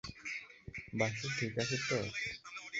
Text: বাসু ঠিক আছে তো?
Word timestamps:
বাসু 0.93 1.27
ঠিক 1.37 1.53
আছে 1.61 1.77
তো? 1.87 1.97